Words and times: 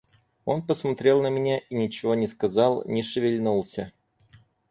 Он 0.45 0.65
посмотрел 0.65 1.21
на 1.21 1.27
меня 1.29 1.59
и 1.59 1.75
ничего 1.75 2.15
не 2.15 2.25
сказал, 2.25 2.83
не 2.85 3.03
шевельнулся. 3.03 3.93